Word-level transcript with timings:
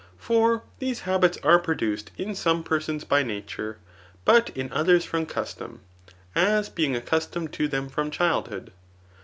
For 0.17 0.63
these 0.79 1.01
habits 1.01 1.37
are 1.43 1.59
produced 1.59 2.09
in 2.17 2.33
some 2.33 2.63
per 2.63 2.79
sons 2.79 3.03
by 3.03 3.21
nature, 3.21 3.77
but 4.25 4.49
in 4.57 4.73
others 4.73 5.05
from 5.05 5.27
custom; 5.27 5.81
as 6.33 6.69
being 6.69 6.95
ac 6.95 7.05
customed 7.05 7.53
to 7.53 7.67
them 7.67 7.87
from 7.87 8.09
childhood. 8.09 8.71